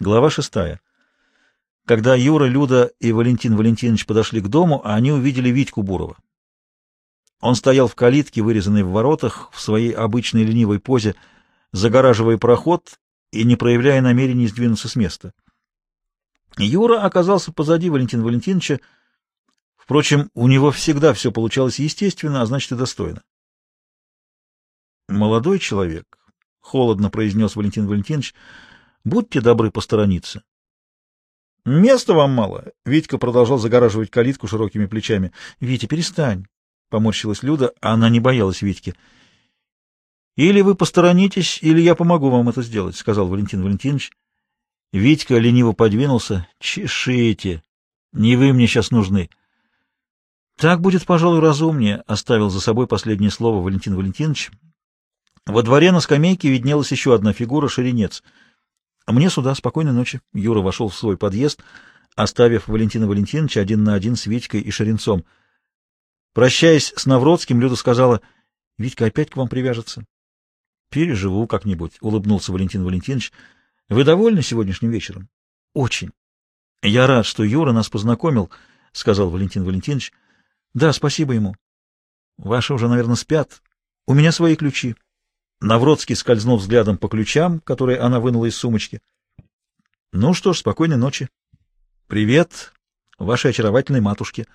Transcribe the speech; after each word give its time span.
Глава 0.00 0.30
шестая. 0.30 0.80
Когда 1.84 2.14
Юра, 2.14 2.46
Люда 2.46 2.90
и 3.00 3.12
Валентин 3.12 3.54
Валентинович 3.54 4.06
подошли 4.06 4.40
к 4.40 4.48
дому, 4.48 4.80
они 4.82 5.12
увидели 5.12 5.50
Витьку 5.50 5.82
Бурова. 5.82 6.16
Он 7.40 7.54
стоял 7.54 7.86
в 7.86 7.94
калитке, 7.94 8.40
вырезанной 8.40 8.82
в 8.82 8.92
воротах, 8.92 9.50
в 9.52 9.60
своей 9.60 9.92
обычной 9.92 10.44
ленивой 10.44 10.80
позе, 10.80 11.16
загораживая 11.72 12.38
проход 12.38 12.98
и 13.30 13.44
не 13.44 13.56
проявляя 13.56 14.00
намерений 14.00 14.48
сдвинуться 14.48 14.88
с 14.88 14.96
места. 14.96 15.34
Юра 16.56 17.02
оказался 17.02 17.52
позади 17.52 17.90
Валентина 17.90 18.24
Валентиновича. 18.24 18.80
Впрочем, 19.76 20.30
у 20.32 20.48
него 20.48 20.70
всегда 20.70 21.12
все 21.12 21.30
получалось 21.30 21.78
естественно, 21.78 22.40
а 22.40 22.46
значит 22.46 22.72
и 22.72 22.76
достойно. 22.76 23.22
«Молодой 25.08 25.58
человек»,— 25.58 26.18
холодно 26.60 27.10
произнес 27.10 27.54
Валентин 27.54 27.86
Валентинович,— 27.86 28.34
Будьте 29.04 29.40
добры 29.40 29.70
посторониться.— 29.70 30.42
Места 31.64 32.14
вам 32.14 32.32
мало. 32.32 32.72
Витька 32.84 33.18
продолжал 33.18 33.58
загораживать 33.58 34.10
калитку 34.10 34.46
широкими 34.46 34.86
плечами.— 34.86 35.32
Витя, 35.60 35.86
перестань,— 35.86 36.46
поморщилась 36.90 37.42
Люда, 37.42 37.72
она 37.80 38.08
не 38.08 38.20
боялась 38.20 38.62
Витьки.— 38.62 38.94
Или 40.36 40.60
вы 40.62 40.74
посторонитесь, 40.74 41.58
или 41.62 41.80
я 41.80 41.94
помогу 41.94 42.30
вам 42.30 42.48
это 42.48 42.62
сделать,— 42.62 42.96
сказал 42.96 43.28
Валентин 43.28 43.62
Валентинович. 43.62 44.10
Витька 44.92 45.38
лениво 45.38 45.72
подвинулся.— 45.72 46.46
Чешите. 46.58 47.62
Не 48.12 48.36
вы 48.36 48.52
мне 48.52 48.66
сейчас 48.66 48.90
нужны.— 48.90 49.30
Так 50.56 50.80
будет, 50.80 51.06
пожалуй, 51.06 51.40
разумнее,— 51.40 52.02
оставил 52.06 52.50
за 52.50 52.60
собой 52.60 52.86
последнее 52.86 53.30
слово 53.30 53.62
Валентин 53.62 53.96
Валентинович. 53.96 54.50
Во 55.46 55.62
дворе 55.62 55.92
на 55.92 56.00
скамейке 56.00 56.50
виднелась 56.50 56.92
еще 56.92 57.14
одна 57.14 57.32
фигура— 57.32 57.68
шеренец— 57.68 58.22
мне 59.12 59.30
сюда. 59.30 59.54
Спокойной 59.54 59.92
ночи. 59.92 60.20
Юра 60.32 60.60
вошел 60.60 60.88
в 60.88 60.96
свой 60.96 61.16
подъезд, 61.16 61.62
оставив 62.14 62.68
Валентина 62.68 63.06
Валентиновича 63.06 63.60
один 63.60 63.84
на 63.84 63.94
один 63.94 64.16
с 64.16 64.26
Витькой 64.26 64.60
и 64.60 64.70
Шеренцом. 64.70 65.24
Прощаясь 66.32 66.92
с 66.96 67.06
Навродским, 67.06 67.60
Люда 67.60 67.76
сказала,— 67.76 68.20
Витька 68.78 69.06
опять 69.06 69.30
к 69.30 69.36
вам 69.36 69.48
привяжется.— 69.48 70.04
Переживу 70.90 71.46
как-нибудь,— 71.46 71.98
улыбнулся 72.00 72.52
Валентин 72.52 72.84
Валентинович.— 72.84 73.32
Вы 73.88 74.04
довольны 74.04 74.42
сегодняшним 74.42 74.90
вечером?— 74.90 75.28
Очень.— 75.74 76.10
Я 76.82 77.06
рад, 77.06 77.26
что 77.26 77.42
Юра 77.42 77.72
нас 77.72 77.88
познакомил,— 77.88 78.50
сказал 78.92 79.30
Валентин 79.30 79.64
Валентинович.— 79.64 80.12
Да, 80.74 80.92
спасибо 80.92 81.32
ему.— 81.32 81.56
Ваши 82.38 82.74
уже, 82.74 82.88
наверное, 82.88 83.16
спят. 83.16 83.60
У 84.06 84.14
меня 84.14 84.32
свои 84.32 84.56
ключи. 84.56 84.94
Навродский 85.60 86.16
скользнул 86.16 86.56
взглядом 86.56 86.96
по 86.96 87.08
ключам, 87.08 87.60
которые 87.60 87.98
она 87.98 88.18
вынула 88.18 88.46
из 88.46 88.56
сумочки.— 88.56 89.00
Ну 90.12 90.32
что 90.32 90.52
ж, 90.54 90.58
спокойной 90.58 90.96
ночи.— 90.96 91.28
Привет, 92.06 92.72
вашей 93.18 93.50
очаровательной 93.50 94.00
матушке. 94.00 94.46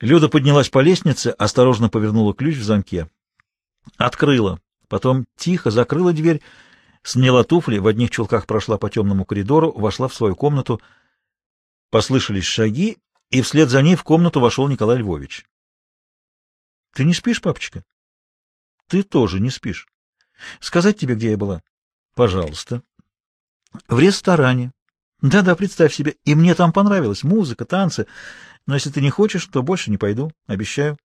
Люда 0.00 0.30
поднялась 0.30 0.70
по 0.70 0.78
лестнице, 0.78 1.28
осторожно 1.28 1.90
повернула 1.90 2.34
ключ 2.34 2.56
в 2.56 2.64
замке. 2.64 3.10
Открыла, 3.98 4.58
потом 4.88 5.26
тихо 5.36 5.70
закрыла 5.70 6.14
дверь, 6.14 6.40
сняла 7.02 7.44
туфли, 7.44 7.76
в 7.76 7.86
одних 7.86 8.10
чулках 8.10 8.46
прошла 8.46 8.78
по 8.78 8.88
темному 8.88 9.26
коридору, 9.26 9.70
вошла 9.70 10.08
в 10.08 10.14
свою 10.14 10.34
комнату. 10.34 10.80
Послышались 11.90 12.44
шаги, 12.44 12.96
и 13.28 13.42
вслед 13.42 13.68
за 13.68 13.82
ней 13.82 13.96
в 13.96 14.02
комнату 14.02 14.40
вошел 14.40 14.66
Николай 14.66 14.96
Львович.— 14.96 15.44
Ты 16.94 17.04
не 17.04 17.12
спишь, 17.12 17.42
папочка? 17.42 17.84
Ты 18.90 19.04
тоже 19.04 19.38
не 19.38 19.50
спишь. 19.50 19.86
Сказать 20.58 20.98
тебе, 20.98 21.14
где 21.14 21.30
я 21.30 21.36
была? 21.36 21.62
Пожалуйста. 22.16 22.82
В 23.86 24.00
ресторане. 24.00 24.72
Да-да, 25.22 25.54
представь 25.54 25.94
себе. 25.94 26.16
И 26.24 26.34
мне 26.34 26.56
там 26.56 26.72
понравилось. 26.72 27.22
Музыка, 27.22 27.64
танцы. 27.64 28.08
Но 28.66 28.74
если 28.74 28.90
ты 28.90 29.00
не 29.00 29.10
хочешь, 29.10 29.46
то 29.46 29.62
больше 29.62 29.92
не 29.92 29.96
пойду. 29.96 30.32
Обещаю. 30.48 30.98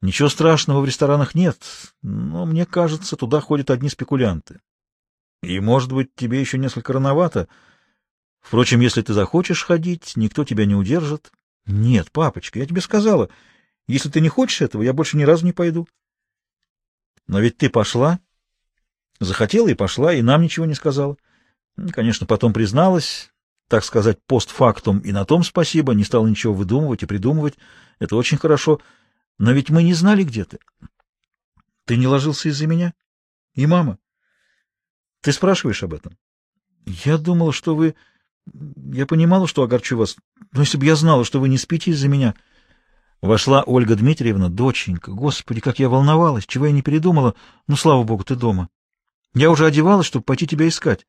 Ничего 0.00 0.30
страшного 0.30 0.80
в 0.80 0.86
ресторанах 0.86 1.34
нет. 1.34 1.58
Но 2.00 2.46
мне 2.46 2.64
кажется, 2.64 3.16
туда 3.16 3.42
ходят 3.42 3.70
одни 3.70 3.90
спекулянты. 3.90 4.60
И, 5.42 5.60
может 5.60 5.92
быть, 5.92 6.14
тебе 6.14 6.40
еще 6.40 6.56
несколько 6.56 6.94
рановато. 6.94 7.46
Впрочем, 8.40 8.80
если 8.80 9.02
ты 9.02 9.12
захочешь 9.12 9.64
ходить, 9.64 10.14
никто 10.16 10.44
тебя 10.44 10.64
не 10.64 10.74
удержит. 10.74 11.30
Нет, 11.66 12.10
папочка, 12.10 12.58
я 12.58 12.64
тебе 12.64 12.80
сказала. 12.80 13.28
Если 13.86 14.08
ты 14.08 14.22
не 14.22 14.30
хочешь 14.30 14.62
этого, 14.62 14.82
я 14.82 14.94
больше 14.94 15.18
ни 15.18 15.24
разу 15.24 15.44
не 15.44 15.52
пойду. 15.52 15.86
Но 17.26 17.40
ведь 17.40 17.56
ты 17.56 17.68
пошла. 17.68 18.20
Захотела 19.18 19.68
и 19.68 19.74
пошла, 19.74 20.12
и 20.12 20.22
нам 20.22 20.42
ничего 20.42 20.66
не 20.66 20.74
сказала. 20.74 21.16
Конечно, 21.92 22.26
потом 22.26 22.52
призналась, 22.52 23.30
так 23.68 23.84
сказать, 23.84 24.18
постфактум, 24.26 24.98
и 24.98 25.12
на 25.12 25.24
том 25.24 25.42
спасибо, 25.42 25.94
не 25.94 26.04
стала 26.04 26.26
ничего 26.26 26.54
выдумывать 26.54 27.02
и 27.02 27.06
придумывать. 27.06 27.54
Это 27.98 28.16
очень 28.16 28.38
хорошо. 28.38 28.80
Но 29.38 29.52
ведь 29.52 29.70
мы 29.70 29.82
не 29.82 29.94
знали, 29.94 30.22
где 30.22 30.44
ты. 30.44 30.58
Ты 31.84 31.96
не 31.96 32.06
ложился 32.06 32.48
из-за 32.48 32.66
меня? 32.66 32.94
И 33.54 33.66
мама? 33.66 33.98
Ты 35.20 35.32
спрашиваешь 35.32 35.82
об 35.82 35.94
этом? 35.94 36.16
Я 36.86 37.18
думала, 37.18 37.52
что 37.52 37.74
вы... 37.74 37.94
Я 38.92 39.06
понимала, 39.06 39.48
что 39.48 39.62
огорчу 39.62 39.96
вас. 39.96 40.16
Но 40.52 40.60
если 40.60 40.78
бы 40.78 40.86
я 40.86 40.94
знала, 40.94 41.24
что 41.24 41.40
вы 41.40 41.48
не 41.48 41.58
спите 41.58 41.90
из-за 41.90 42.08
меня... 42.08 42.34
Вошла 43.22 43.62
Ольга 43.62 43.96
Дмитриевна, 43.96 44.48
доченька. 44.48 45.10
Господи, 45.10 45.60
как 45.60 45.78
я 45.78 45.88
волновалась, 45.88 46.46
чего 46.46 46.66
я 46.66 46.72
не 46.72 46.82
передумала. 46.82 47.34
Ну, 47.66 47.76
слава 47.76 48.04
богу, 48.04 48.24
ты 48.24 48.36
дома. 48.36 48.68
Я 49.34 49.50
уже 49.50 49.66
одевалась, 49.66 50.06
чтобы 50.06 50.24
пойти 50.24 50.46
тебя 50.46 50.68
искать. 50.68 51.06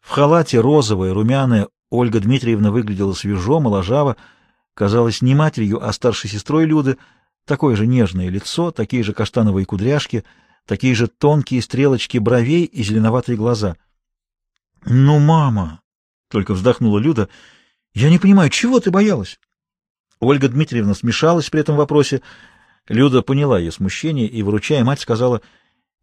В 0.00 0.10
халате 0.10 0.60
розовая, 0.60 1.12
румяная 1.12 1.68
Ольга 1.90 2.20
Дмитриевна 2.20 2.70
выглядела 2.70 3.12
свежо, 3.12 3.60
моложаво, 3.60 4.16
казалась 4.74 5.22
не 5.22 5.34
матерью, 5.34 5.86
а 5.86 5.92
старшей 5.92 6.30
сестрой 6.30 6.64
Люды, 6.64 6.96
такое 7.44 7.76
же 7.76 7.86
нежное 7.86 8.28
лицо, 8.28 8.70
такие 8.70 9.02
же 9.02 9.12
каштановые 9.12 9.66
кудряшки, 9.66 10.24
такие 10.64 10.94
же 10.94 11.06
тонкие 11.06 11.62
стрелочки 11.62 12.18
бровей 12.18 12.64
и 12.64 12.82
зеленоватые 12.82 13.36
глаза.— 13.36 13.76
Ну, 14.84 15.18
мама!— 15.18 15.80
только 16.30 16.54
вздохнула 16.54 16.98
Люда.— 16.98 17.28
Я 17.94 18.10
не 18.10 18.18
понимаю, 18.18 18.50
чего 18.50 18.80
ты 18.80 18.90
боялась? 18.90 19.38
Ольга 20.20 20.48
Дмитриевна 20.48 20.94
смешалась 20.94 21.50
при 21.50 21.60
этом 21.60 21.76
вопросе. 21.76 22.22
Люда 22.88 23.22
поняла 23.22 23.58
ее 23.58 23.72
смущение 23.72 24.26
и, 24.26 24.42
выручая 24.42 24.84
мать, 24.84 25.00
сказала, 25.00 25.42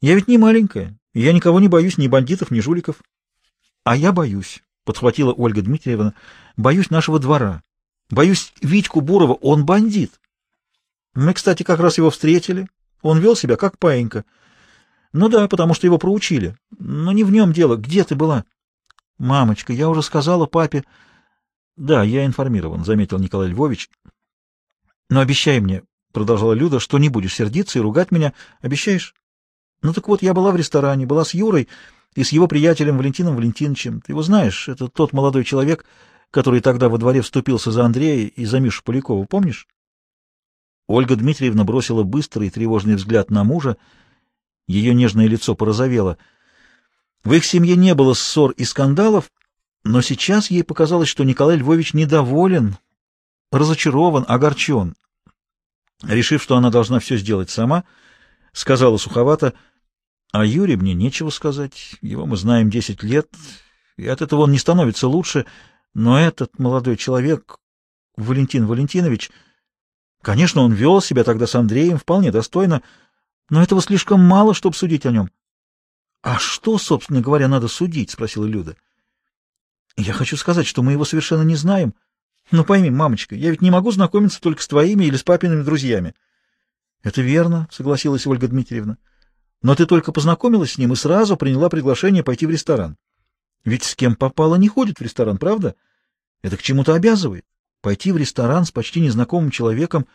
«Я 0.01 0.15
ведь 0.15 0.27
не 0.27 0.37
маленькая, 0.37 0.97
и 1.13 1.21
я 1.21 1.33
никого 1.33 1.59
не 1.59 1.67
боюсь, 1.67 1.97
ни 1.97 2.07
бандитов, 2.07 2.51
ни 2.51 2.59
жуликов». 2.59 2.97
«А 3.83 3.95
я 3.95 4.11
боюсь»,— 4.11 4.63
подхватила 4.85 5.33
Ольга 5.33 5.61
Дмитриевна,— 5.61 6.13
«боюсь 6.57 6.89
нашего 6.89 7.19
двора. 7.19 7.63
Боюсь 8.09 8.53
Витьку 8.61 9.01
Бурова, 9.01 9.33
он 9.33 9.65
бандит. 9.65 10.19
Мы, 11.15 11.33
кстати, 11.33 11.63
как 11.63 11.79
раз 11.79 11.97
его 11.97 12.09
встретили. 12.09 12.67
Он 13.01 13.19
вел 13.19 13.35
себя 13.35 13.55
как 13.55 13.79
паинька. 13.79 14.25
Ну 15.13 15.29
да, 15.29 15.47
потому 15.47 15.73
что 15.73 15.87
его 15.87 15.97
проучили. 15.97 16.55
Но 16.77 17.11
не 17.11 17.23
в 17.23 17.31
нем 17.31 17.53
дело. 17.53 17.77
Где 17.77 18.03
ты 18.03 18.15
была?» 18.15 18.45
«Мамочка, 19.17 19.73
я 19.73 19.89
уже 19.89 20.03
сказала 20.03 20.45
папе...»— 20.45 20.83
Да, 21.75 22.03
я 22.03 22.25
информирован,— 22.25 22.83
заметил 22.85 23.19
Николай 23.19 23.49
Львович.— 23.49 23.89
Но 25.09 25.21
обещай 25.21 25.59
мне,— 25.59 25.83
продолжала 26.13 26.53
Люда,— 26.53 26.79
что 26.81 26.99
не 26.99 27.09
будешь 27.09 27.35
сердиться 27.35 27.79
и 27.79 27.81
ругать 27.81 28.11
меня. 28.11 28.33
Обещаешь? 28.61 29.15
Ну 29.81 29.93
так 29.93 30.07
вот, 30.07 30.21
я 30.21 30.33
была 30.33 30.51
в 30.51 30.55
ресторане, 30.55 31.05
была 31.05 31.25
с 31.25 31.33
Юрой 31.33 31.67
и 32.15 32.23
с 32.23 32.31
его 32.31 32.47
приятелем 32.47 32.97
Валентином 32.97 33.35
Валентиновичем. 33.35 34.01
Ты 34.01 34.11
его 34.11 34.21
знаешь, 34.21 34.69
это 34.69 34.87
тот 34.87 35.13
молодой 35.13 35.43
человек, 35.43 35.85
который 36.31 36.61
тогда 36.61 36.89
во 36.89 36.97
дворе 36.97 37.21
вступился 37.21 37.71
за 37.71 37.83
Андрея 37.83 38.27
и 38.27 38.45
за 38.45 38.59
Мишу 38.59 38.81
Полякова, 38.83 39.25
помнишь? 39.25 39.67
Ольга 40.87 41.15
Дмитриевна 41.15 41.63
бросила 41.63 42.03
быстрый 42.03 42.47
и 42.47 42.51
тревожный 42.51 42.95
взгляд 42.95 43.29
на 43.29 43.43
мужа. 43.43 43.77
Ее 44.67 44.93
нежное 44.93 45.27
лицо 45.27 45.55
порозовело. 45.55 46.17
В 47.23 47.33
их 47.33 47.45
семье 47.45 47.75
не 47.75 47.95
было 47.95 48.13
ссор 48.13 48.51
и 48.51 48.63
скандалов, 48.63 49.31
но 49.83 50.01
сейчас 50.01 50.49
ей 50.49 50.63
показалось, 50.63 51.09
что 51.09 51.23
Николай 51.23 51.57
Львович 51.57 51.93
недоволен, 51.93 52.77
разочарован, 53.51 54.25
огорчен. 54.27 54.95
Решив, 56.03 56.41
что 56.41 56.55
она 56.55 56.69
должна 56.69 56.99
все 56.99 57.17
сделать 57.17 57.49
сама, 57.49 57.83
сказала 58.53 58.97
суховато, 58.97 59.53
«А 60.31 60.45
Юре 60.45 60.77
мне 60.77 60.93
нечего 60.93 61.29
сказать, 61.29 61.95
его 62.01 62.25
мы 62.25 62.37
знаем 62.37 62.69
десять 62.69 63.03
лет, 63.03 63.29
и 63.97 64.07
от 64.07 64.21
этого 64.21 64.41
он 64.41 64.51
не 64.51 64.57
становится 64.57 65.07
лучше, 65.07 65.45
но 65.93 66.19
этот 66.19 66.57
молодой 66.59 66.97
человек, 66.97 67.57
Валентин 68.15 68.65
Валентинович, 68.65 69.31
конечно, 70.21 70.61
он 70.61 70.73
вел 70.73 71.01
себя 71.01 71.23
тогда 71.23 71.45
с 71.45 71.55
Андреем 71.55 71.97
вполне 71.97 72.31
достойно, 72.31 72.81
но 73.49 73.61
этого 73.61 73.81
слишком 73.81 74.21
мало, 74.21 74.53
чтобы 74.53 74.75
судить 74.75 75.05
о 75.05 75.11
нем». 75.11 75.29
«А 76.21 76.39
что, 76.39 76.77
собственно 76.77 77.21
говоря, 77.21 77.47
надо 77.49 77.67
судить?»— 77.67 78.11
спросила 78.11 78.45
Люда. 78.45 78.77
Я 79.97 80.13
хочу 80.13 80.37
сказать, 80.37 80.65
что 80.65 80.81
мы 80.81 80.93
его 80.93 81.05
совершенно 81.05 81.43
не 81.43 81.55
знаем. 81.55 81.93
Но 82.51 82.63
пойми, 82.63 82.89
мамочка, 82.89 83.35
я 83.35 83.51
ведь 83.51 83.61
не 83.61 83.71
могу 83.71 83.91
знакомиться 83.91 84.41
только 84.41 84.61
с 84.61 84.67
твоими 84.67 85.05
или 85.05 85.15
с 85.15 85.23
папиными 85.23 85.63
друзьями. 85.63 86.13
Это 87.03 87.21
верно, 87.21 87.67
согласилась 87.71 88.25
Ольга 88.27 88.47
Дмитриевна. 88.47 88.97
Но 89.61 89.75
ты 89.75 89.85
только 89.85 90.11
познакомилась 90.11 90.73
с 90.73 90.77
ним 90.77 90.93
и 90.93 90.95
сразу 90.95 91.37
приняла 91.37 91.69
приглашение 91.69 92.23
пойти 92.23 92.45
в 92.45 92.49
ресторан. 92.49 92.97
Ведь 93.63 93.83
с 93.83 93.95
кем 93.95 94.15
попало 94.15 94.55
не 94.55 94.67
ходит 94.67 94.99
в 94.99 95.01
ресторан, 95.01 95.37
правда? 95.37 95.75
Это 96.41 96.57
к 96.57 96.61
чему-то 96.61 96.95
обязывает. 96.95 97.45
Пойти 97.81 98.11
в 98.11 98.17
ресторан 98.17 98.65
с 98.65 98.71
почти 98.71 98.99
незнакомым 98.99 99.51
человеком. 99.51 100.05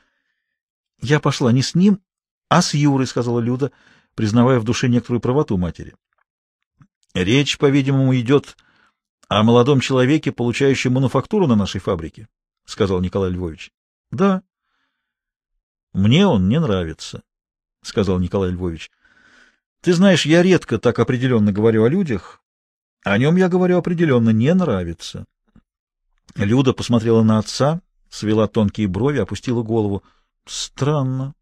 Я 1.01 1.21
пошла 1.21 1.51
не 1.53 1.63
с 1.63 1.75
ним, 1.75 2.03
а 2.49 2.61
с 2.61 2.75
Юрой,— 2.75 3.07
сказала 3.09 3.41
Люда, 3.41 3.73
признавая 4.15 4.59
в 4.59 4.65
душе 4.65 4.89
некоторую 4.89 5.21
правоту 5.21 5.57
матери. 5.57 5.95
Речь, 7.15 7.57
по-видимому, 7.57 8.15
идет 8.17 8.57
о 9.29 9.43
молодом 9.43 9.81
человеке, 9.81 10.33
получающем 10.33 10.95
мануфактуру 10.95 11.47
на 11.47 11.55
нашей 11.55 11.81
фабрике,— 11.81 12.29
сказал 12.65 13.01
Николай 13.01 13.31
Львович.— 13.31 13.71
Да.— 14.11 14.43
Мне 15.93 16.27
он 16.27 16.49
не 16.49 16.59
нравится,— 16.59 17.23
сказал 17.83 18.19
Николай 18.19 18.51
Львович.— 18.51 18.91
Ты 19.83 19.93
знаешь, 19.93 20.25
я 20.25 20.43
редко 20.43 20.79
так 20.79 20.99
определенно 20.99 21.53
говорю 21.53 21.85
о 21.85 21.89
людях. 21.89 22.43
О 23.05 23.17
нем 23.19 23.37
я 23.37 23.49
говорю 23.49 23.77
определенно 23.77 24.31
не 24.31 24.53
нравится. 24.55 25.27
Люда 26.35 26.73
посмотрела 26.73 27.23
на 27.23 27.39
отца, 27.39 27.81
свела 28.09 28.49
тонкие 28.49 28.89
брови, 28.89 29.19
опустила 29.19 29.63
голову.— 29.63 30.03
Странно. 30.47 31.35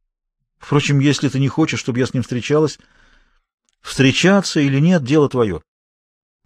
Впрочем, 0.59 0.99
если 0.99 1.29
ты 1.29 1.38
не 1.38 1.49
хочешь, 1.49 1.79
чтобы 1.79 2.00
я 2.00 2.06
с 2.06 2.15
ним 2.15 2.25
встречалась, 2.25 2.81
встречаться 3.81 4.59
или 4.59 4.81
нет— 4.81 5.05
дело 5.05 5.29
твое. 5.29 5.62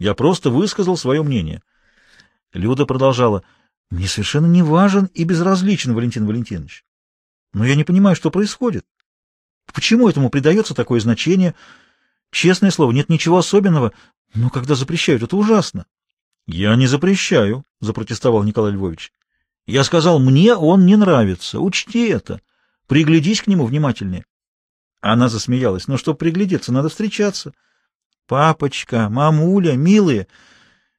Я 0.01 0.15
просто 0.15 0.49
высказал 0.49 0.97
свое 0.97 1.23
мнение. 1.23 1.63
Люда 2.55 2.87
продолжала.— 2.87 3.45
Мне 3.91 4.09
совершенно 4.09 4.47
не 4.47 4.63
важен 4.63 5.11
и 5.13 5.25
безразличен 5.25 5.95
Валентин 5.95 6.27
Валентинович. 6.27 6.85
Но 7.53 7.67
я 7.67 7.75
не 7.75 7.85
понимаю, 7.85 8.17
что 8.17 8.31
происходит. 8.31 8.87
Почему 9.73 10.09
этому 10.09 10.31
придается 10.31 10.75
такое 10.75 11.01
значение? 11.01 11.55
Честное 12.31 12.71
слово, 12.71 12.93
нет 12.93 13.11
ничего 13.11 13.37
особенного, 13.37 13.93
но 14.33 14.49
когда 14.49 14.75
запрещают, 14.75 15.23
это 15.23 15.37
ужасно.— 15.37 15.85
Я 16.47 16.77
не 16.77 16.87
запрещаю,— 16.87 17.65
запротестовал 17.81 18.43
Николай 18.43 18.73
Львович.— 18.73 19.13
Я 19.67 19.85
сказал, 19.85 20.19
мне 20.19 20.55
он 20.55 20.87
не 20.87 20.97
нравится. 20.97 21.61
Учти 21.61 22.09
это. 22.09 22.41
Приглядись 22.87 23.43
к 23.43 23.49
нему 23.49 23.67
внимательнее. 23.67 24.25
Она 25.03 25.29
засмеялась. 25.29 25.89
Но 25.89 25.99
чтобы 25.99 26.17
приглядеться, 26.17 26.73
надо 26.73 26.89
встречаться. 26.89 27.53
Папочка, 28.31 29.09
мамуля, 29.09 29.73
милые, 29.73 30.29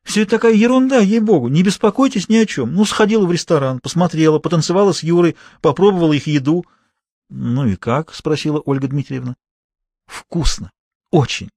все 0.04 0.24
это 0.24 0.32
такая 0.32 0.54
ерунда, 0.54 1.00
ей-богу. 1.00 1.48
Не 1.48 1.64
беспокойтесь 1.64 2.28
ни 2.28 2.36
о 2.36 2.46
чем. 2.46 2.74
Ну, 2.74 2.84
сходила 2.84 3.26
в 3.26 3.32
ресторан, 3.32 3.80
посмотрела, 3.80 4.40
потанцевала 4.40 4.92
с 4.92 5.02
Юрой, 5.02 5.38
попробовала 5.62 6.12
их 6.12 6.28
еду. 6.28 6.66
Ну 7.30 7.68
и 7.68 7.78
как?— 7.78 8.14
спросила 8.14 8.60
Ольга 8.60 8.90
Дмитриевна. 8.90 9.38
Вкусно. 10.08 10.72
Очень. 11.10 11.50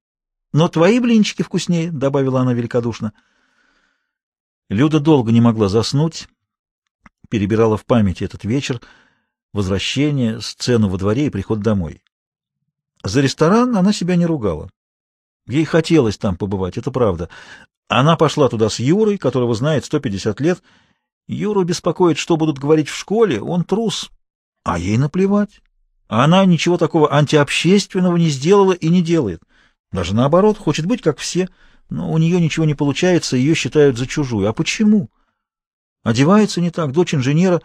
Но 0.53 0.69
твои 0.69 0.97
блинчики 0.99 1.41
вкуснее,— 1.41 1.91
добавила 1.91 2.39
она 2.39 2.53
великодушно. 2.53 3.11
Люда 4.69 5.01
долго 5.01 5.33
не 5.33 5.41
могла 5.41 5.67
заснуть, 5.67 6.29
перебирала 7.29 7.75
в 7.75 7.83
памяти 7.85 8.23
этот 8.23 8.45
вечер, 8.45 8.79
возвращение, 9.51 10.39
сцену 10.39 10.87
во 10.87 10.97
дворе 10.97 11.25
и 11.25 11.29
приход 11.29 11.59
домой. 11.59 12.01
За 13.03 13.19
ресторан 13.19 13.75
она 13.75 13.91
себя 13.91 14.15
не 14.15 14.25
ругала. 14.25 14.69
Ей 15.47 15.65
хотелось 15.65 16.17
там 16.17 16.37
побывать, 16.37 16.77
это 16.77 16.91
правда. 16.91 17.29
Она 17.87 18.15
пошла 18.15 18.49
туда 18.49 18.69
с 18.69 18.79
Юрой, 18.79 19.17
которого 19.17 19.53
знает 19.53 19.85
150 19.85 20.39
лет. 20.41 20.63
Юру 21.27 21.63
беспокоит, 21.63 22.17
что 22.17 22.37
будут 22.37 22.57
говорить 22.57 22.89
в 22.89 22.95
школе, 22.95 23.41
он 23.41 23.63
трус. 23.63 24.09
А 24.63 24.79
ей 24.79 24.97
наплевать. 24.97 25.61
Она 26.07 26.45
ничего 26.45 26.77
такого 26.77 27.13
антиобщественного 27.13 28.17
не 28.17 28.29
сделала 28.29 28.73
и 28.73 28.89
не 28.89 29.01
делает. 29.01 29.41
Даже 29.91 30.15
наоборот, 30.15 30.57
хочет 30.57 30.85
быть 30.85 31.01
как 31.01 31.19
все, 31.19 31.49
но 31.89 32.11
у 32.11 32.17
нее 32.17 32.39
ничего 32.41 32.65
не 32.65 32.75
получается, 32.75 33.37
ее 33.37 33.55
считают 33.55 33.97
за 33.97 34.07
чужую. 34.07 34.49
А 34.49 34.53
почему? 34.53 35.09
Одевается 36.03 36.61
не 36.61 36.71
так, 36.71 36.91
дочь 36.91 37.13
инженера, 37.15 37.61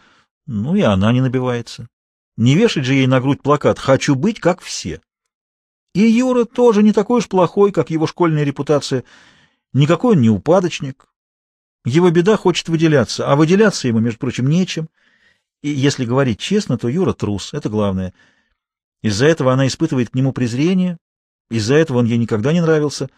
ну 0.47 0.75
и 0.75 0.81
она 0.81 1.13
не 1.13 1.21
набивается. 1.21 1.89
Не 2.37 2.55
вешать 2.55 2.85
же 2.85 2.95
ей 2.95 3.07
на 3.07 3.21
грудь 3.21 3.43
плакат 3.43 3.79
«Хочу 3.79 4.15
быть 4.15 4.41
как 4.41 4.61
все». 4.61 5.01
И 5.95 6.01
Юра 6.01 6.45
тоже 6.45 6.83
не 6.83 6.93
такой 6.93 7.19
уж 7.19 7.29
плохой, 7.29 7.73
как 7.73 7.91
его 7.91 8.07
школьная 8.07 8.45
репутация. 8.45 9.05
Никакой 9.73 10.15
он 10.15 10.23
не 10.23 10.31
упадочник. 10.31 11.07
Его 11.85 12.11
беда 12.11 12.37
хочет 12.37 12.69
выделяться, 12.69 13.31
а 13.31 13.37
выделяться 13.37 13.89
ему, 13.89 14.01
между 14.01 14.19
прочим, 14.19 14.49
нечем. 14.49 14.89
И 15.63 15.71
если 15.71 16.05
говорить 16.05 16.39
честно, 16.39 16.79
то 16.79 16.89
Юра 16.89 17.13
трус, 17.13 17.53
это 17.55 17.69
главное. 17.69 18.15
Из-за 19.03 19.27
этого 19.27 19.53
она 19.53 19.67
испытывает 19.67 20.11
к 20.11 20.15
нему 20.15 20.33
презрение, 20.33 20.99
из-за 21.51 21.75
этого 21.75 21.99
он 21.99 22.05
ей 22.05 22.19
никогда 22.19 22.53
не 22.53 22.61
нравился. 22.61 23.09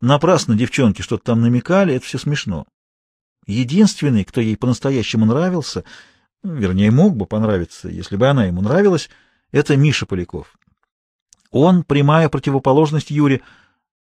Напрасно 0.00 0.54
девчонки 0.54 1.02
что-то 1.02 1.24
там 1.24 1.40
намекали, 1.40 1.94
это 1.94 2.04
все 2.04 2.18
смешно. 2.18 2.66
Единственный, 3.46 4.24
кто 4.24 4.40
ей 4.40 4.56
по-настоящему 4.56 5.24
нравился, 5.24 5.84
вернее, 6.42 6.90
мог 6.90 7.16
бы 7.16 7.26
понравиться, 7.26 7.88
если 7.88 8.16
бы 8.16 8.28
она 8.28 8.46
ему 8.46 8.60
нравилась, 8.60 9.08
это 9.52 9.76
Миша 9.76 10.04
Поляков. 10.04 10.56
Он— 11.50 11.82
прямая 11.84 12.28
противоположность 12.28 13.10
Юре, 13.10 13.42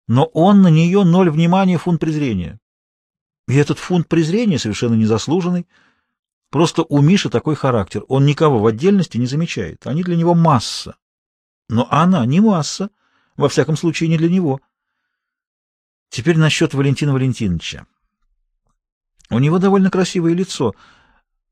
но 0.08 0.26
он 0.26 0.62
на 0.62 0.68
нее 0.68 1.04
ноль 1.04 1.30
внимания, 1.30 1.78
фунт 1.78 2.00
презрения. 2.00 2.60
И 3.48 3.56
этот 3.56 3.80
фунт 3.80 4.08
презрения 4.08 4.60
совершенно 4.60 4.94
незаслуженный. 4.94 5.68
Просто 6.50 6.84
у 6.84 7.02
Миши 7.02 7.30
такой 7.30 7.56
характер. 7.56 8.04
Он 8.08 8.26
никого 8.26 8.60
в 8.60 8.66
отдельности 8.66 9.18
не 9.18 9.26
замечает. 9.26 9.88
Они 9.88 10.04
для 10.04 10.16
него 10.16 10.36
масса. 10.36 10.96
Но 11.70 11.88
она 11.90 12.26
не 12.26 12.42
масса. 12.42 12.90
Во 13.38 13.50
всяком 13.50 13.78
случае, 13.78 14.10
не 14.10 14.18
для 14.18 14.30
него. 14.30 14.60
Теперь 16.10 16.38
насчет 16.38 16.74
Валентина 16.74 17.14
Валентиновича. 17.14 17.88
У 19.30 19.40
него 19.40 19.60
довольно 19.60 19.90
красивое 19.90 20.34
лицо. 20.34 20.74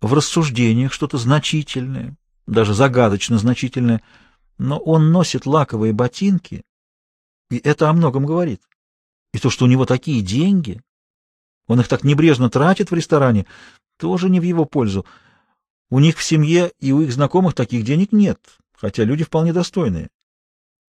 В 0.01 0.13
рассуждениях 0.13 0.91
что-то 0.91 1.17
значительное, 1.17 2.15
даже 2.45 2.73
загадочно 2.73 3.37
значительное— 3.37 4.01
но 4.59 4.77
он 4.77 5.11
носит 5.11 5.45
лаковые 5.47 5.93
ботинки, 5.93 6.63
и 7.49 7.57
это 7.57 7.89
о 7.89 7.93
многом 7.93 8.25
говорит. 8.25 8.61
И 9.33 9.39
то, 9.39 9.49
что 9.49 9.65
у 9.65 9.67
него 9.67 9.85
такие 9.85 10.21
деньги, 10.21 10.81
он 11.67 11.79
их 11.79 11.87
так 11.87 12.03
небрежно 12.03 12.49
тратит 12.49 12.91
в 12.91 12.93
ресторане, 12.93 13.45
тоже 13.97 14.29
не 14.29 14.39
в 14.39 14.43
его 14.43 14.65
пользу. 14.65 15.05
У 15.89 15.99
них 15.99 16.17
в 16.17 16.23
семье 16.23 16.71
и 16.79 16.91
у 16.91 17.01
их 17.01 17.11
знакомых 17.11 17.53
таких 17.55 17.83
денег 17.83 18.11
нет, 18.11 18.39
хотя 18.73 19.03
люди 19.03 19.23
вполне 19.23 19.53
достойные. 19.53 20.09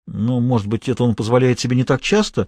Ну, 0.08 0.40
может 0.40 0.68
быть, 0.68 0.90
это 0.90 1.04
он 1.04 1.16
позволяет 1.16 1.60
себе 1.60 1.76
не 1.76 1.84
так 1.84 2.02
часто, 2.02 2.48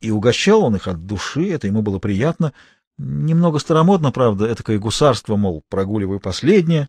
и 0.00 0.10
угощал 0.10 0.64
он 0.64 0.76
их 0.76 0.88
от 0.88 1.06
души, 1.06 1.48
это 1.50 1.66
ему 1.66 1.82
было 1.82 1.98
приятно. 1.98 2.52
Немного 2.98 3.58
старомодно, 3.58 4.10
правда, 4.10 4.52
этакое 4.52 4.78
гусарство, 4.78 5.36
мол, 5.36 5.62
прогуливаю 5.68 6.20
последнее, 6.20 6.88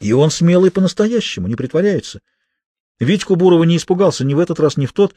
и 0.00 0.12
он 0.12 0.30
смелый 0.30 0.70
по-настоящему, 0.70 1.48
не 1.48 1.56
притворяется. 1.56 2.20
Витьку 2.98 3.36
Бурова 3.36 3.64
не 3.64 3.76
испугался 3.76 4.24
ни 4.24 4.34
в 4.34 4.38
этот 4.38 4.60
раз, 4.60 4.76
ни 4.76 4.86
в 4.86 4.92
тот, 4.92 5.14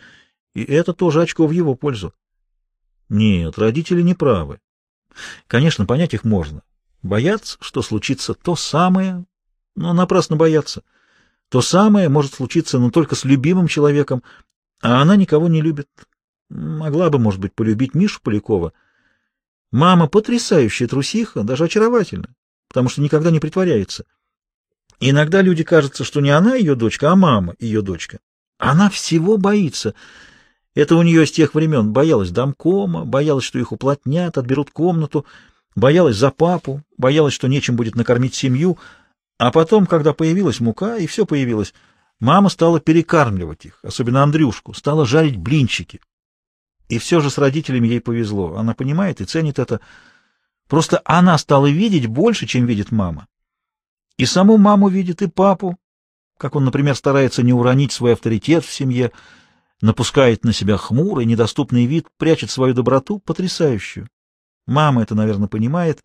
и 0.53 0.63
это 0.63 0.93
тоже 0.93 1.21
очко 1.21 1.45
в 1.45 1.51
его 1.51 1.75
пользу. 1.75 2.13
Нет, 3.09 3.57
родители 3.57 4.01
не 4.01 4.13
правы. 4.13 4.59
Конечно, 5.47 5.85
понять 5.85 6.13
их 6.13 6.23
можно. 6.23 6.63
Боятся, 7.03 7.57
что 7.61 7.81
случится 7.81 8.33
то 8.33 8.55
самое, 8.55 9.25
но 9.75 9.93
напрасно 9.93 10.35
боятся. 10.35 10.83
То 11.49 11.61
самое 11.61 12.09
может 12.09 12.33
случиться, 12.33 12.79
но 12.79 12.89
только 12.89 13.15
с 13.15 13.23
любимым 13.23 13.67
человеком, 13.67 14.23
а 14.81 15.01
она 15.01 15.15
никого 15.15 15.47
не 15.47 15.61
любит. 15.61 15.87
Могла 16.49 17.09
бы, 17.09 17.19
может 17.19 17.39
быть, 17.39 17.53
полюбить 17.53 17.93
Мишу 17.93 18.19
Полякова. 18.21 18.73
Мама 19.71 20.07
потрясающая 20.07 20.87
трусиха, 20.87 21.43
даже 21.43 21.65
очаровательна, 21.65 22.33
потому 22.67 22.89
что 22.89 23.01
никогда 23.01 23.29
не 23.29 23.39
притворяется. 23.39 24.05
Иногда 24.99 25.41
люди 25.41 25.63
кажется, 25.63 26.03
что 26.03 26.21
не 26.21 26.29
она 26.29 26.55
ее 26.55 26.75
дочка, 26.75 27.11
а 27.11 27.15
мама 27.15 27.55
ее 27.59 27.81
дочка. 27.81 28.19
Она 28.57 28.89
всего 28.89 29.37
боится. 29.37 29.93
Это 30.73 30.95
у 30.95 31.01
нее 31.01 31.25
с 31.25 31.31
тех 31.31 31.53
времен 31.53 31.91
боялась 31.91 32.31
домкома, 32.31 33.05
боялась, 33.05 33.43
что 33.43 33.59
их 33.59 33.71
уплотнят, 33.71 34.37
отберут 34.37 34.71
комнату, 34.71 35.25
боялась 35.75 36.17
за 36.17 36.31
папу, 36.31 36.81
боялась, 36.97 37.33
что 37.33 37.47
нечем 37.47 37.75
будет 37.75 37.95
накормить 37.95 38.35
семью. 38.35 38.77
А 39.37 39.51
потом, 39.51 39.85
когда 39.85 40.13
появилась 40.13 40.59
мука, 40.59 40.97
и 40.97 41.07
все 41.07 41.25
появилось, 41.25 41.73
мама 42.19 42.49
стала 42.49 42.79
перекармливать 42.79 43.65
их, 43.65 43.79
особенно 43.83 44.23
Андрюшку, 44.23 44.73
стала 44.73 45.05
жарить 45.05 45.37
блинчики. 45.37 45.99
И 46.87 46.99
все 46.99 47.19
же 47.19 47.29
с 47.29 47.37
родителями 47.37 47.87
ей 47.87 47.99
повезло. 47.99 48.55
Она 48.55 48.73
понимает 48.73 49.19
и 49.19 49.25
ценит 49.25 49.59
это. 49.59 49.81
Просто 50.69 51.01
она 51.03 51.37
стала 51.37 51.67
видеть 51.67 52.07
больше, 52.07 52.47
чем 52.47 52.65
видит 52.65 52.91
мама. 52.91 53.27
И 54.17 54.25
саму 54.25 54.57
маму 54.57 54.87
видит, 54.87 55.21
и 55.21 55.27
папу, 55.27 55.77
как 56.37 56.55
он, 56.55 56.65
например, 56.65 56.95
старается 56.95 57.43
не 57.43 57.53
уронить 57.53 57.91
свой 57.91 58.13
авторитет 58.13 58.63
в 58.63 58.71
семье, 58.71 59.11
напускает 59.81 60.45
на 60.45 60.53
себя 60.53 60.77
хмурый, 60.77 61.25
недоступный 61.25 61.85
вид, 61.85 62.07
прячет 62.17 62.49
свою 62.49 62.73
доброту, 62.73 63.19
потрясающую. 63.19 64.07
Мама 64.67 65.03
это, 65.03 65.15
наверное, 65.15 65.47
понимает. 65.47 66.03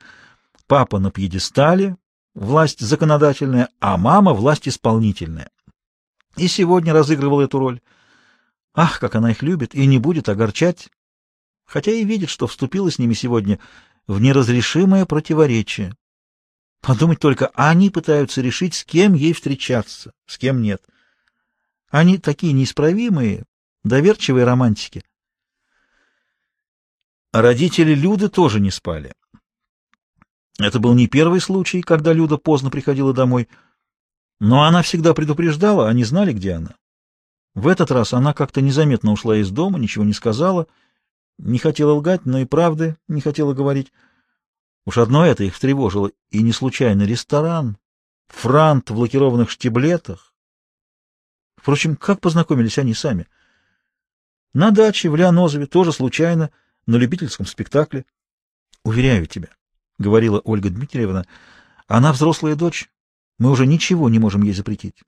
Папа 0.66 0.98
на 0.98 1.10
пьедестале, 1.10 1.96
власть 2.34 2.80
законодательная, 2.80 3.68
а 3.80 3.96
мама— 3.96 4.32
власть 4.34 4.68
исполнительная. 4.68 5.50
И 6.36 6.48
сегодня 6.48 6.92
разыгрывал 6.92 7.40
эту 7.40 7.58
роль. 7.58 7.80
Ах, 8.74 9.00
как 9.00 9.14
она 9.14 9.30
их 9.30 9.42
любит, 9.42 9.74
и 9.74 9.86
не 9.86 9.98
будет 9.98 10.28
огорчать. 10.28 10.90
хотя 11.64 11.92
и 11.92 12.04
видит, 12.04 12.28
что 12.28 12.48
вступила 12.48 12.90
с 12.90 12.98
ними 12.98 13.14
сегодня 13.14 13.60
в 14.08 14.20
неразрешимое 14.20 15.06
противоречие. 15.06 15.94
Подумать 16.80 17.18
только, 17.18 17.48
они 17.54 17.90
пытаются 17.90 18.40
решить, 18.40 18.74
с 18.74 18.84
кем 18.84 19.14
ей 19.14 19.32
встречаться, 19.32 20.12
с 20.26 20.38
кем 20.38 20.62
нет. 20.62 20.82
Они 21.90 22.18
такие 22.18 22.52
неисправимые, 22.52 23.44
доверчивые 23.84 24.44
романтики. 24.44 25.02
Родители 27.32 27.94
Люды 27.94 28.28
тоже 28.28 28.60
не 28.60 28.70
спали. 28.70 29.12
Это 30.58 30.78
был 30.78 30.94
не 30.94 31.06
первый 31.06 31.40
случай, 31.40 31.80
когда 31.80 32.12
Люда 32.12 32.38
поздно 32.38 32.70
приходила 32.70 33.12
домой, 33.12 33.48
но 34.40 34.64
она 34.64 34.82
всегда 34.82 35.14
предупреждала, 35.14 35.88
они 35.88 36.02
знали, 36.04 36.32
где 36.32 36.54
она. 36.54 36.74
В 37.54 37.68
этот 37.68 37.90
раз 37.90 38.14
она 38.14 38.32
как-то 38.32 38.60
незаметно 38.60 39.12
ушла 39.12 39.36
из 39.36 39.50
дома, 39.50 39.78
ничего 39.78 40.04
не 40.04 40.12
сказала, 40.12 40.66
не 41.38 41.58
хотела 41.58 41.92
лгать, 41.92 42.24
но 42.24 42.38
и 42.38 42.44
правды 42.46 42.96
не 43.08 43.20
хотела 43.20 43.54
говорить. 43.54 43.92
Уж 44.86 44.98
одно 44.98 45.26
это 45.26 45.44
их 45.44 45.54
встревожило, 45.54 46.10
и 46.30 46.42
не 46.42 46.52
случайно 46.52 47.02
ресторан, 47.02 47.76
франт 48.28 48.90
в 48.90 48.98
лакированных 48.98 49.50
штиблетах. 49.50 50.32
Впрочем, 51.56 51.96
как 51.96 52.20
познакомились 52.20 52.78
они 52.78 52.94
сами? 52.94 53.26
На 54.54 54.70
даче 54.70 55.10
в 55.10 55.16
Леонозове 55.16 55.66
тоже 55.66 55.92
случайно, 55.92 56.50
на 56.86 56.96
любительском 56.96 57.46
спектакле. 57.46 58.06
Уверяю 58.82 59.26
тебя,— 59.26 59.48
говорила 59.98 60.40
Ольга 60.40 60.70
Дмитриевна,— 60.70 61.26
она 61.86 62.12
взрослая 62.12 62.56
дочь, 62.56 62.90
мы 63.38 63.50
уже 63.50 63.66
ничего 63.66 64.08
не 64.08 64.18
можем 64.18 64.42
ей 64.42 64.54
запретить. 64.54 65.02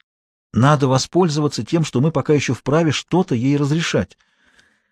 Надо 0.52 0.86
воспользоваться 0.86 1.64
тем, 1.64 1.84
что 1.84 2.00
мы 2.00 2.12
пока 2.12 2.34
еще 2.34 2.52
вправе 2.52 2.92
что-то 2.92 3.34
ей 3.34 3.56
разрешать. 3.56 4.18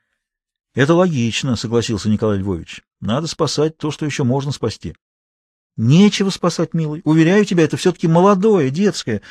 —Это 0.75 0.95
логично,— 0.95 1.57
согласился 1.57 2.09
Николай 2.09 2.39
Львович.— 2.39 2.83
Надо 3.01 3.27
спасать 3.27 3.79
то, 3.79 3.91
что 3.91 4.05
еще 4.07 4.25
можно 4.25 4.53
спасти.— 4.53 4.95
Нечего 5.77 6.31
спасать, 6.31 6.75
милый. 6.75 7.01
Уверяю 7.05 7.45
тебя, 7.45 7.65
это 7.65 7.77
все-таки 7.77 8.07
молодое, 8.07 8.71
детское. 8.71 9.23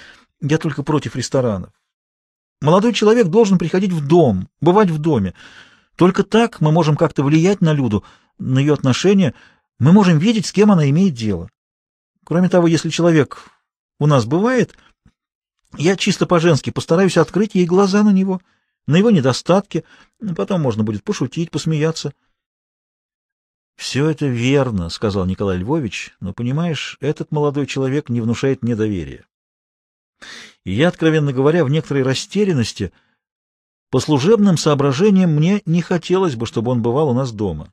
Я 0.41 0.57
только 0.57 0.83
против 0.83 1.15
ресторанов. 1.15 1.71
Молодой 2.61 2.93
человек 2.93 3.27
должен 3.27 3.57
приходить 3.57 3.91
в 3.91 4.05
дом, 4.05 4.49
бывать 4.59 4.89
в 4.89 4.97
доме. 4.97 5.33
Только 5.95 6.23
так 6.23 6.61
мы 6.61 6.71
можем 6.71 6.95
как-то 6.95 7.23
влиять 7.23 7.61
на 7.61 7.73
Люду, 7.73 8.03
на 8.37 8.59
ее 8.59 8.73
отношения. 8.73 9.33
Мы 9.77 9.91
можем 9.91 10.17
видеть, 10.17 10.45
с 10.45 10.51
кем 10.51 10.71
она 10.71 10.89
имеет 10.89 11.13
дело. 11.13 11.49
Кроме 12.25 12.49
того, 12.49 12.67
если 12.67 12.89
человек 12.89 13.49
у 13.99 14.07
нас 14.07 14.25
бывает, 14.25 14.75
я 15.77 15.95
чисто 15.95 16.25
по-женски 16.25 16.71
постараюсь 16.71 17.17
открыть 17.17 17.53
ей 17.53 17.65
глаза 17.65 18.01
на 18.03 18.11
него— 18.11 18.41
на 18.89 18.95
его 18.95 19.11
недостатки, 19.11 19.83
потом 20.35 20.61
можно 20.61 20.83
будет 20.83 21.03
пошутить, 21.03 21.51
посмеяться.— 21.51 22.13
Все 23.79 24.09
это 24.09 24.25
верно,— 24.25 24.89
сказал 24.89 25.25
Николай 25.25 25.57
Львович,— 25.57 26.13
но, 26.19 26.33
понимаешь, 26.33 26.97
этот 26.99 27.31
молодой 27.31 27.65
человек 27.65 28.09
не 28.09 28.19
внушает 28.19 28.61
мне 28.61 28.75
доверия. 28.75 29.25
И 30.65 30.73
я, 30.73 30.89
откровенно 30.89 31.31
говоря, 31.31 31.63
в 31.63 31.69
некоторой 31.69 32.03
растерянности, 32.03 32.91
по 33.89 34.01
служебным 34.01 34.57
соображениям 34.57 35.33
мне 35.33 35.61
не 35.65 35.81
хотелось 35.81 36.35
бы, 36.35 36.45
чтобы 36.45 36.71
он 36.71 36.81
бывал 36.81 37.11
у 37.11 37.13
нас 37.13 37.31
дома. 37.31 37.71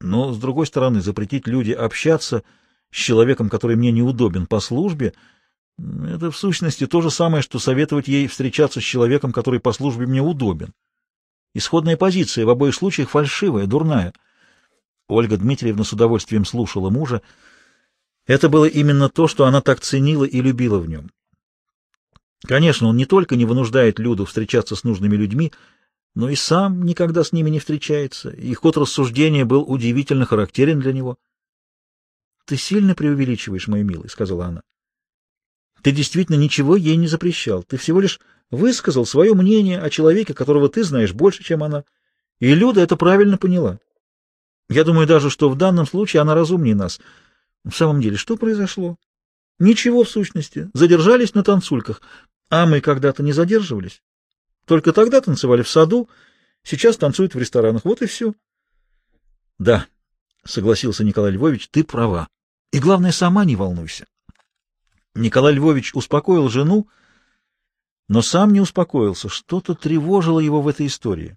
Но, 0.00 0.32
с 0.32 0.38
другой 0.38 0.68
стороны, 0.68 1.00
запретить 1.00 1.48
люди 1.48 1.72
общаться 1.72 2.44
с 2.92 2.96
человеком, 2.96 3.50
который 3.50 3.74
мне 3.74 3.90
неудобен 3.90 4.46
по 4.46 4.60
службе— 4.60 5.12
это 6.06 6.30
в 6.30 6.36
сущности 6.36 6.86
то 6.86 7.00
же 7.00 7.10
самое, 7.10 7.42
что 7.42 7.58
советовать 7.58 8.06
ей 8.06 8.28
встречаться 8.28 8.80
с 8.80 8.84
человеком, 8.84 9.32
который 9.32 9.58
по 9.58 9.72
службе 9.72 10.06
мне 10.06 10.22
удобен. 10.22 10.72
Исходная 11.52 11.96
позиция 11.96 12.46
в 12.46 12.50
обоих 12.50 12.76
случаях 12.76 13.10
фальшивая, 13.10 13.66
дурная. 13.66 14.12
Ольга 15.10 15.36
Дмитриевна 15.36 15.84
с 15.84 15.92
удовольствием 15.92 16.44
слушала 16.44 16.90
мужа. 16.90 17.22
Это 18.26 18.48
было 18.48 18.64
именно 18.64 19.08
то, 19.08 19.28
что 19.28 19.44
она 19.44 19.60
так 19.60 19.80
ценила 19.80 20.24
и 20.24 20.40
любила 20.40 20.78
в 20.78 20.88
нем. 20.88 21.10
Конечно, 22.46 22.88
он 22.88 22.96
не 22.96 23.06
только 23.06 23.36
не 23.36 23.44
вынуждает 23.44 23.98
Люду 23.98 24.24
встречаться 24.24 24.76
с 24.76 24.84
нужными 24.84 25.16
людьми, 25.16 25.52
но 26.14 26.28
и 26.28 26.36
сам 26.36 26.84
никогда 26.84 27.24
с 27.24 27.32
ними 27.32 27.50
не 27.50 27.58
встречается, 27.58 28.30
и 28.30 28.52
ход 28.54 28.76
рассуждения 28.76 29.44
был 29.44 29.62
удивительно 29.62 30.26
характерен 30.26 30.80
для 30.80 30.92
него.— 30.92 31.16
Ты 32.46 32.56
сильно 32.56 32.94
преувеличиваешь, 32.94 33.68
мой 33.68 33.82
милый,— 33.82 34.08
сказала 34.10 34.46
она. 34.46 34.62
Ты 35.82 35.92
действительно 35.92 36.36
ничего 36.36 36.76
ей 36.76 36.96
не 36.96 37.06
запрещал. 37.06 37.62
Ты 37.62 37.76
всего 37.76 38.00
лишь 38.00 38.20
высказал 38.50 39.06
свое 39.06 39.34
мнение 39.34 39.80
о 39.80 39.90
человеке, 39.90 40.34
которого 40.34 40.68
ты 40.68 40.84
знаешь 40.84 41.12
больше, 41.12 41.42
чем 41.42 41.62
она. 41.62 41.84
И 42.38 42.54
Люда 42.54 42.80
это 42.80 42.96
правильно 42.96 43.38
поняла. 43.38 43.78
Я 44.70 44.84
думаю 44.84 45.08
даже, 45.08 45.30
что 45.30 45.50
в 45.50 45.56
данном 45.56 45.84
случае 45.84 46.22
она 46.22 46.36
разумнее 46.36 46.76
нас. 46.76 47.00
В 47.64 47.72
самом 47.72 48.00
деле, 48.00 48.16
что 48.16 48.36
произошло? 48.36 48.96
Ничего 49.58 50.04
в 50.04 50.08
сущности. 50.08 50.70
Задержались 50.74 51.34
на 51.34 51.42
танцульках. 51.42 52.00
А 52.50 52.66
мы 52.66 52.80
когда-то 52.80 53.24
не 53.24 53.32
задерживались. 53.32 54.00
Только 54.66 54.92
тогда 54.92 55.20
танцевали 55.20 55.62
в 55.62 55.68
саду, 55.68 56.08
сейчас 56.62 56.96
танцуют 56.96 57.34
в 57.34 57.38
ресторанах. 57.38 57.84
Вот 57.84 58.00
и 58.02 58.06
все. 58.06 58.32
Да, 59.58 59.86
согласился 60.44 61.02
Николай 61.02 61.32
Львович, 61.32 61.68
ты 61.70 61.82
права. 61.82 62.28
И 62.70 62.78
главное, 62.78 63.10
сама 63.10 63.44
не 63.44 63.56
волнуйся. 63.56 64.06
Николай 65.16 65.54
Львович 65.54 65.96
успокоил 65.96 66.48
жену, 66.48 66.88
но 68.06 68.22
сам 68.22 68.52
не 68.52 68.60
успокоился. 68.60 69.28
Что-то 69.28 69.74
тревожило 69.74 70.38
его 70.38 70.62
в 70.62 70.68
этой 70.68 70.86
истории. 70.86 71.36